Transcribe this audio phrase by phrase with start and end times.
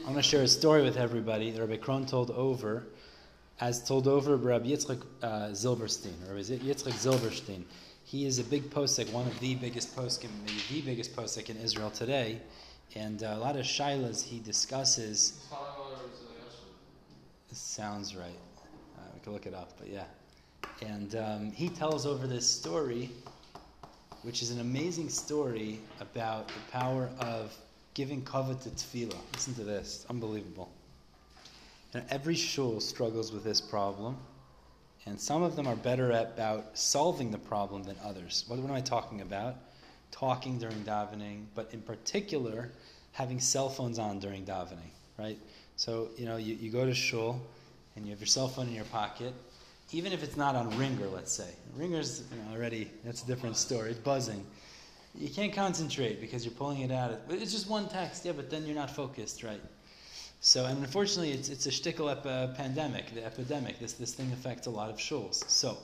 [0.00, 2.84] I'm going to share a story with everybody that Rabbi Krohn told over,
[3.60, 7.64] as told over by Rabbi Yitzchak uh, Zilberstein, Rabbi Yitzchak Zilberstein.
[8.04, 11.58] He is a big posek, one of the biggest posek, maybe the biggest posek in
[11.58, 12.40] Israel today,
[12.94, 15.46] and uh, a lot of shilas he discusses.
[17.52, 18.30] Sounds right.
[18.96, 20.04] Uh, we can look it up, but yeah.
[20.80, 23.10] And um, he tells over this story,
[24.22, 27.54] which is an amazing story about the power of
[27.94, 29.16] giving kavod to tefillah.
[29.34, 30.70] Listen to this, unbelievable.
[31.92, 34.16] And every shul struggles with this problem,
[35.06, 38.44] and some of them are better at about solving the problem than others.
[38.46, 39.56] What, what am I talking about?
[40.12, 42.70] Talking during davening, but in particular,
[43.12, 45.38] having cell phones on during davening, right?
[45.76, 47.40] So, you know, you, you go to shul
[47.96, 49.32] and you have your cell phone in your pocket,
[49.92, 51.48] even if it's not on ringer, let's say.
[51.74, 54.44] Ringer's you know, already, that's a different story, it's buzzing.
[55.14, 57.18] You can't concentrate because you're pulling it out.
[57.28, 59.60] It's just one text, yeah, but then you're not focused, right?
[60.40, 63.78] So, and unfortunately, it's, it's a shtickle ep- uh, pandemic, the epidemic.
[63.78, 65.48] This, this thing affects a lot of shuls.
[65.50, 65.76] So,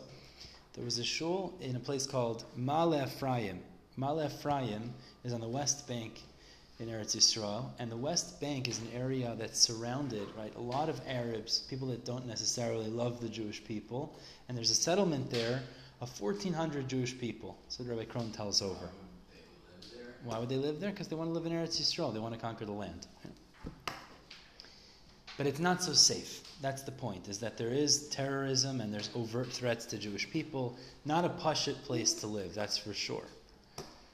[0.75, 3.61] there was a shul in a place called Ma'ale Ephraim.
[3.99, 6.23] Ma'ale Ephraim is on the west bank
[6.79, 10.55] in Eretz Yisrael, and the West Bank is an area that's surrounded, right?
[10.57, 14.19] A lot of Arabs, people that don't necessarily love the Jewish people,
[14.49, 15.63] and there's a settlement there
[16.03, 17.57] of 1,400 Jewish people.
[17.69, 18.91] So Rabbi Krohn tells over.
[20.27, 20.91] Why would they live there?
[20.91, 22.13] Because they want to live in Eretz Yisrael.
[22.13, 23.07] They want to conquer the land.
[25.37, 26.43] But it's not so safe.
[26.61, 30.77] That's the point, is that there is terrorism and there's overt threats to Jewish people.
[31.05, 33.27] Not a pashut place to live, that's for sure.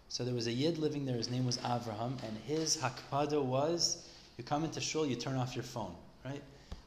[0.08, 4.06] So there was a Yid living there, his name was Avraham, and his hakpada was
[4.36, 6.42] you come into shul, you turn off your phone, right?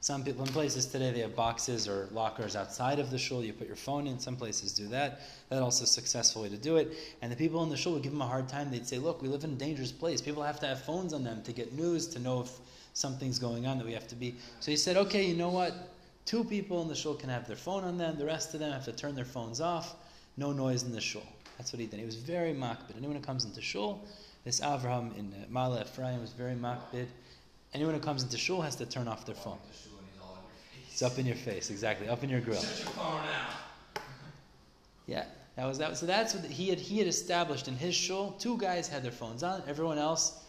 [0.06, 3.44] Some people, in places today, they have boxes or lockers outside of the shul.
[3.44, 4.20] You put your phone in.
[4.20, 5.22] Some places do that.
[5.50, 6.96] That's also a successful way to do it.
[7.24, 8.70] And the people in the shul would give him a hard time.
[8.70, 10.22] They'd say, "Look, we live in a dangerous place.
[10.22, 12.52] People have to have phones on them to get news, to know if
[12.94, 15.74] something's going on that we have to be." So he said, "Okay, you know what?
[16.26, 18.16] Two people in the shul can have their phone on them.
[18.16, 19.96] The rest of them have to turn their phones off.
[20.38, 21.26] No noise in the shul."
[21.58, 22.00] That's what he did.
[22.00, 22.96] He was very makbid.
[22.96, 24.04] Anyone who comes into shul,
[24.44, 27.08] this Avraham in uh, Ma'ale Ephraim was very makbid.
[27.74, 29.58] Anyone who comes into shul has to turn off their phone.
[30.96, 32.62] It's up in your face, exactly, up in your grill.
[32.62, 34.02] Shut your phone out.
[35.08, 35.26] Yeah,
[35.58, 35.98] that was that.
[35.98, 36.80] So that's what he had.
[36.80, 38.34] He had established in his shul.
[38.40, 39.62] Two guys had their phones on.
[39.68, 40.46] Everyone else,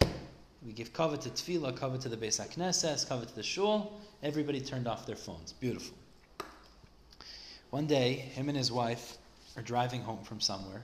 [0.65, 4.01] we give kavod to tefillah, kavod to the Beis Hakneses, kavod to the shul.
[4.23, 5.53] Everybody turned off their phones.
[5.53, 5.97] Beautiful.
[7.71, 9.17] One day, him and his wife
[9.57, 10.83] are driving home from somewhere,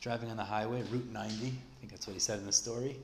[0.00, 1.34] driving on the highway, Route 90.
[1.34, 1.38] I
[1.78, 2.96] think that's what he said in the story.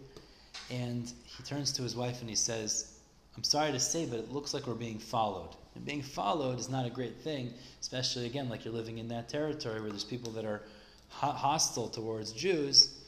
[0.72, 2.93] And he turns to his wife and he says,
[3.36, 5.50] I'm sorry to say, but it looks like we're being followed.
[5.74, 9.28] And being followed is not a great thing, especially again, like you're living in that
[9.28, 10.62] territory where there's people that are
[11.08, 13.00] ho- hostile towards Jews,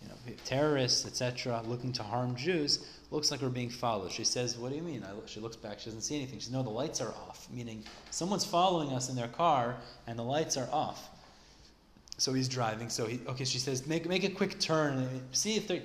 [0.00, 2.86] you know, terrorists, etc., looking to harm Jews.
[3.10, 4.10] Looks like we're being followed.
[4.10, 5.78] She says, "What do you mean?" I, she looks back.
[5.78, 6.38] She doesn't see anything.
[6.38, 10.18] She says, "No, the lights are off." Meaning, someone's following us in their car, and
[10.18, 11.10] the lights are off.
[12.16, 12.88] So he's driving.
[12.88, 13.44] So he okay.
[13.44, 15.22] She says, "Make make a quick turn.
[15.32, 15.82] See if they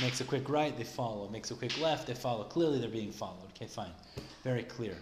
[0.00, 0.76] makes a quick right.
[0.76, 1.28] They follow.
[1.28, 2.06] Makes a quick left.
[2.06, 2.44] They follow.
[2.44, 3.48] Clearly, they're being followed.
[3.54, 3.92] Okay, fine,
[4.42, 4.96] very clear.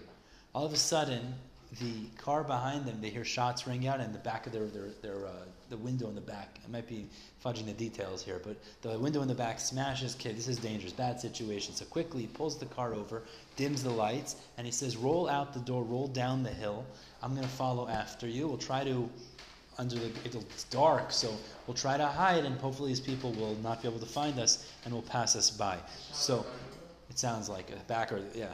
[0.54, 1.34] All of a sudden,
[1.81, 4.88] the car behind them, they hear shots ring out, and the back of their their,
[5.03, 6.58] their uh, the window in the back.
[6.66, 7.06] I might be
[7.44, 10.14] fudging the details here, but the window in the back smashes.
[10.14, 11.75] Kid, this is dangerous, bad situation.
[11.75, 13.22] So quickly, he pulls the car over,
[13.56, 15.84] dims the lights, and he says, "Roll out the door.
[15.84, 16.84] Roll down the hill.
[17.22, 18.48] I'm going to follow after you.
[18.48, 19.10] We'll try to."
[19.78, 21.32] Under the it's dark, so
[21.66, 24.68] we'll try to hide, and hopefully these people will not be able to find us
[24.84, 25.78] and will pass us by.
[26.12, 26.44] So
[27.08, 28.52] it sounds like a backer, yeah.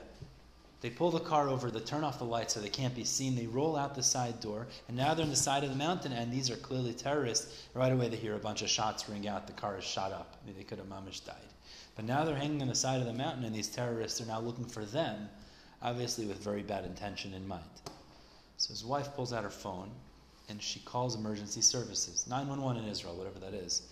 [0.83, 3.35] They pull the car over, they turn off the lights so they can't be seen.
[3.35, 6.13] They roll out the side door, and now they're in the side of the mountain,
[6.13, 7.69] and these are clearly terrorists.
[7.73, 9.47] Right away, they hear a bunch of shots ring out.
[9.47, 10.37] The car is shot up.
[10.47, 11.37] They could have mamish died.
[11.97, 14.41] But now they're hanging on the side of the mountain, and these terrorists are now
[14.41, 15.31] looking for them,
[15.81, 17.65] obviously with very bad intention in mind.
[18.59, 19.91] So his wife pulls out her phone,
[20.49, 23.83] and she calls emergency services, 911 in Israel, whatever that is.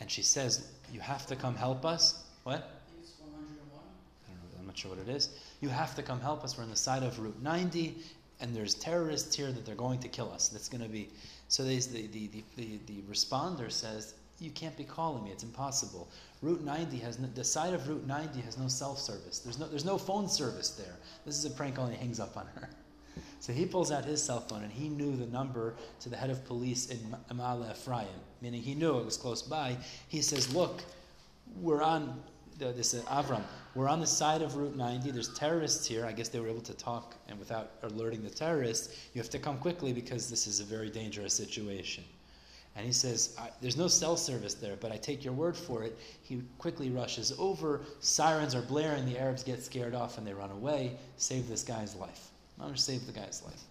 [0.00, 2.22] And she says, You have to come help us.
[2.44, 2.80] What?
[3.00, 3.82] It's 101.
[4.26, 5.30] I don't know, I'm not sure what it is.
[5.60, 6.56] You have to come help us.
[6.56, 7.96] We're on the side of Route 90,
[8.40, 10.48] and there's terrorists here that they're going to kill us.
[10.48, 11.10] That's going to be.
[11.48, 15.30] So the, the, the, the, the responder says, You can't be calling me.
[15.30, 16.08] It's impossible.
[16.40, 19.40] Route 90 has no, the side of Route 90 has no self service.
[19.40, 20.94] There's no, there's no phone service there.
[21.26, 22.70] This is a prank he hangs up on her.
[23.40, 26.30] So he pulls out his cell phone and he knew the number to the head
[26.30, 26.98] of police in
[27.32, 28.06] Ma'ale Ephraim,
[28.40, 29.76] meaning he knew it was close by.
[30.08, 30.82] He says, Look,
[31.60, 32.20] we're on,
[32.58, 33.42] this is Avram,
[33.74, 35.12] we're on the side of Route 90.
[35.12, 36.04] There's terrorists here.
[36.04, 38.96] I guess they were able to talk and without alerting the terrorists.
[39.14, 42.02] You have to come quickly because this is a very dangerous situation.
[42.74, 45.98] And he says, There's no cell service there, but I take your word for it.
[46.22, 47.82] He quickly rushes over.
[48.00, 49.06] Sirens are blaring.
[49.06, 50.96] The Arabs get scared off and they run away.
[51.16, 52.30] Save this guy's life.
[52.60, 53.62] Mamash saved the guy's life.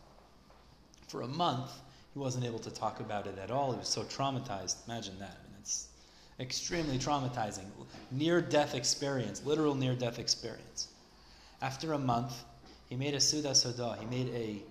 [1.07, 1.71] For a month,
[2.13, 3.71] he wasn't able to talk about it at all.
[3.71, 4.87] He was so traumatized.
[4.87, 5.37] Imagine that.
[5.43, 5.87] I mean, it's
[6.39, 7.65] extremely traumatizing.
[8.11, 10.87] Near death experience, literal near death experience.
[11.61, 12.43] After a month,
[12.89, 13.99] he made a seudas hoda'ah.
[13.99, 14.63] He made a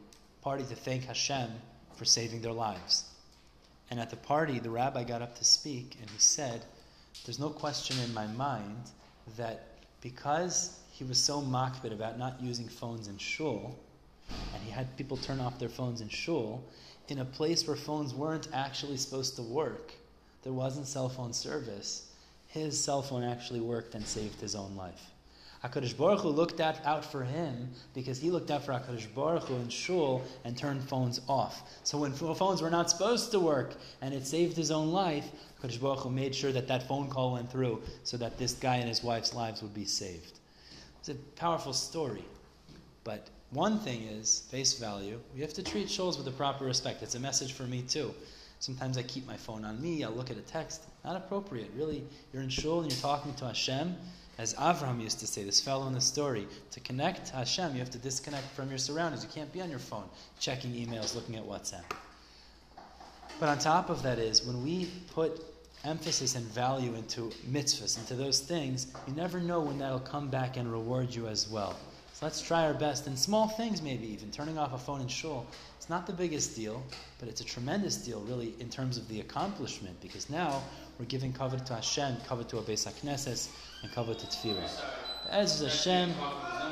[0.42, 1.50] party to thank Hashem
[1.94, 3.04] for saving their lives.
[3.90, 6.64] And at the party, the rabbi got up to speak and he said,
[7.24, 8.90] There's no question in my mind
[9.36, 9.68] that
[10.00, 13.78] because he was so makbid about not using phones in shul,
[14.66, 16.64] he had people turn off their phones in shul,
[17.08, 19.92] in a place where phones weren't actually supposed to work,
[20.42, 22.10] there wasn't cell phone service,
[22.48, 25.10] his cell phone actually worked and saved his own life.
[25.64, 29.44] HaKadosh Baruch Hu looked out, out for him because he looked out for HaKadosh Baruch
[29.44, 31.62] Hu in shul and turned phones off.
[31.82, 35.26] So when phones were not supposed to work and it saved his own life,
[35.62, 38.76] HaKadosh Baruch Hu made sure that that phone call went through so that this guy
[38.76, 40.40] and his wife's lives would be saved.
[41.00, 42.24] It's a powerful story.
[43.04, 47.02] But one thing is, face value, we have to treat shuls with the proper respect.
[47.02, 48.14] It's a message for me too.
[48.58, 50.84] Sometimes I keep my phone on me, I'll look at a text.
[51.04, 51.70] Not appropriate.
[51.76, 53.96] Really, you're in shul and you're talking to Hashem.
[54.38, 57.78] As Avraham used to say, this fellow in the story, to connect to Hashem, you
[57.78, 59.25] have to disconnect from your surroundings.
[59.25, 60.04] You can't be on your phone,
[60.40, 61.84] checking emails, looking at WhatsApp.
[63.40, 65.42] But on top of that is, when we put
[65.84, 70.56] emphasis and value into mitzvahs, into those things, you never know when that'll come back
[70.56, 71.76] and reward you as well.
[72.16, 73.06] So let's try our best.
[73.06, 75.46] And small things, maybe even turning off a phone in shul.
[75.76, 76.82] It's not the biggest deal,
[77.18, 80.62] but it's a tremendous deal, really, in terms of the accomplishment, because now
[80.98, 83.50] we're giving kavod to Hashem, kavod to a Beis HaKnesses,
[83.82, 84.70] and kavod to Tefillah.
[85.28, 86.14] As Hashem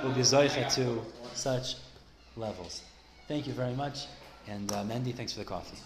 [0.02, 1.02] will be zoicha to
[1.35, 1.75] such
[2.37, 2.81] levels.
[3.29, 4.06] Thank you very much.
[4.49, 5.76] And uh, Mendy, thanks for the coffee.